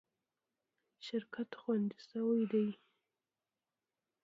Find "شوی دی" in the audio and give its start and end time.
2.07-2.67